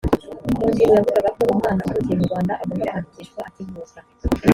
mu 0.59 0.65
ngingo 0.71 0.93
yavugaga 0.97 1.29
ko 1.37 1.43
umwana 1.53 1.81
uvukiye 1.85 2.15
mu 2.19 2.25
rwanda 2.29 2.53
agomba 2.63 2.85
kwandikishwa 2.87 3.39
akivuka 3.47 3.99